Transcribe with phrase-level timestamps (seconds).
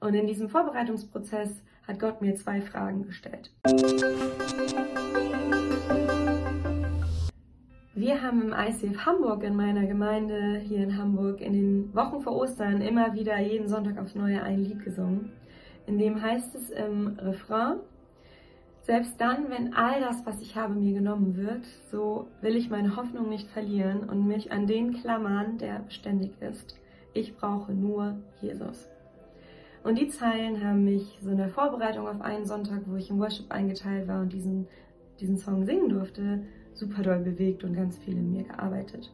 [0.00, 3.50] Und in diesem Vorbereitungsprozess hat Gott mir zwei Fragen gestellt.
[7.94, 12.34] Wir haben im ICF Hamburg in meiner Gemeinde hier in Hamburg in den Wochen vor
[12.34, 15.32] Ostern immer wieder jeden Sonntag aufs Neue ein Lied gesungen.
[15.86, 17.80] In dem heißt es im Refrain,
[18.82, 22.96] selbst dann, wenn all das, was ich habe, mir genommen wird, so will ich meine
[22.96, 26.80] Hoffnung nicht verlieren und mich an den klammern, der beständig ist.
[27.12, 28.88] Ich brauche nur Jesus.
[29.82, 33.18] Und die Zeilen haben mich so in der Vorbereitung auf einen Sonntag, wo ich im
[33.18, 34.68] Worship eingeteilt war und diesen,
[35.20, 36.42] diesen Song singen durfte,
[36.74, 39.10] super doll bewegt und ganz viel in mir gearbeitet.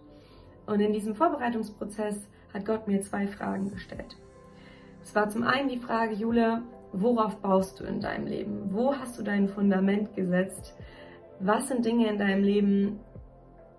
[0.67, 4.17] Und in diesem Vorbereitungsprozess hat Gott mir zwei Fragen gestellt.
[5.03, 8.71] Es war zum einen die Frage, Jule, worauf baust du in deinem Leben?
[8.73, 10.75] Wo hast du dein Fundament gesetzt?
[11.39, 12.99] Was sind Dinge in deinem Leben,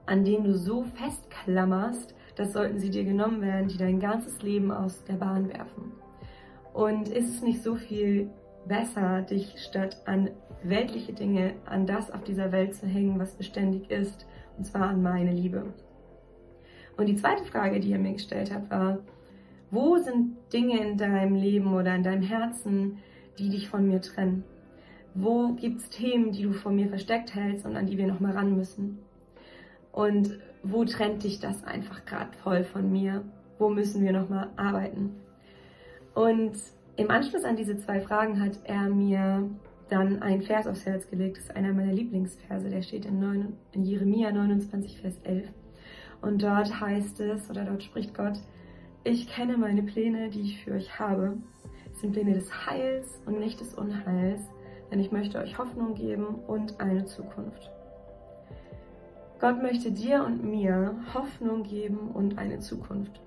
[0.06, 4.72] an denen du so festklammerst, dass sollten sie dir genommen werden, die dein ganzes Leben
[4.72, 5.92] aus der Bahn werfen?
[6.78, 8.30] Und ist es nicht so viel
[8.68, 10.30] besser, dich statt an
[10.62, 14.28] weltliche Dinge, an das auf dieser Welt zu hängen, was beständig ist,
[14.60, 15.74] und zwar an meine Liebe?
[16.96, 19.00] Und die zweite Frage, die er mir gestellt hat, war,
[19.72, 23.00] wo sind Dinge in deinem Leben oder in deinem Herzen,
[23.40, 24.44] die dich von mir trennen?
[25.16, 28.34] Wo gibt es Themen, die du von mir versteckt hältst und an die wir nochmal
[28.34, 29.00] ran müssen?
[29.92, 33.24] Und wo trennt dich das einfach gerade voll von mir?
[33.58, 35.16] Wo müssen wir nochmal arbeiten?
[36.18, 36.58] Und
[36.98, 39.50] im Anschluss an diese zwei Fragen hat er mir
[39.90, 41.38] dann einen Vers aufs Herz gelegt.
[41.38, 45.48] Das ist einer meiner Lieblingsverse, der steht in, 9, in Jeremia 29, Vers 11.
[46.22, 48.40] Und dort heißt es, oder dort spricht Gott,
[49.04, 51.38] ich kenne meine Pläne, die ich für euch habe.
[51.94, 54.42] Es sind Pläne des Heils und nicht des Unheils,
[54.92, 57.72] denn ich möchte euch Hoffnung geben und eine Zukunft.
[59.40, 63.22] Gott möchte dir und mir Hoffnung geben und eine Zukunft.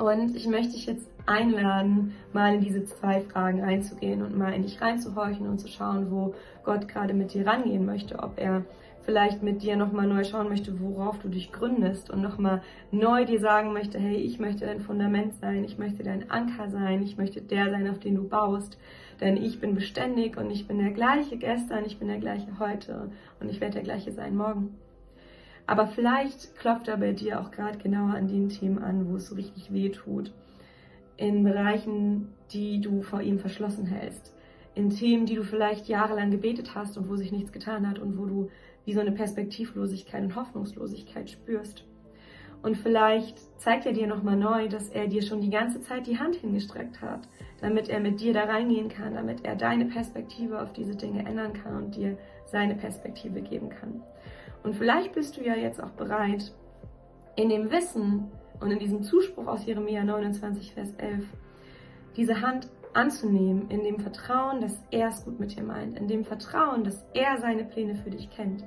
[0.00, 4.62] Und ich möchte dich jetzt einladen, mal in diese zwei Fragen reinzugehen und mal in
[4.62, 6.34] dich reinzuhorchen und zu schauen, wo
[6.64, 8.64] Gott gerade mit dir rangehen möchte, ob er
[9.02, 13.40] vielleicht mit dir nochmal neu schauen möchte, worauf du dich gründest und nochmal neu dir
[13.40, 17.42] sagen möchte, hey, ich möchte dein Fundament sein, ich möchte dein Anker sein, ich möchte
[17.42, 18.78] der sein, auf den du baust,
[19.20, 23.10] denn ich bin beständig und ich bin der gleiche gestern, ich bin der gleiche heute
[23.38, 24.78] und ich werde der gleiche sein morgen.
[25.70, 29.28] Aber vielleicht klopft er bei dir auch gerade genauer an den Themen an, wo es
[29.28, 30.32] so richtig weh tut.
[31.16, 34.34] In Bereichen, die du vor ihm verschlossen hältst.
[34.74, 38.18] In Themen, die du vielleicht jahrelang gebetet hast und wo sich nichts getan hat und
[38.18, 38.50] wo du
[38.84, 41.84] wie so eine Perspektivlosigkeit und Hoffnungslosigkeit spürst.
[42.62, 46.18] Und vielleicht zeigt er dir nochmal neu, dass er dir schon die ganze Zeit die
[46.18, 47.28] Hand hingestreckt hat,
[47.60, 51.52] damit er mit dir da reingehen kann, damit er deine Perspektive auf diese Dinge ändern
[51.52, 54.02] kann und dir seine Perspektive geben kann.
[54.62, 56.52] Und vielleicht bist du ja jetzt auch bereit,
[57.36, 61.24] in dem Wissen und in diesem Zuspruch aus Jeremia 29, Vers 11,
[62.16, 66.24] diese Hand anzunehmen, in dem Vertrauen, dass er es gut mit dir meint, in dem
[66.24, 68.64] Vertrauen, dass er seine Pläne für dich kennt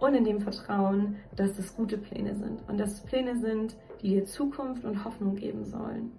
[0.00, 4.08] und in dem Vertrauen, dass es gute Pläne sind und dass es Pläne sind, die
[4.08, 6.12] dir Zukunft und Hoffnung geben sollen.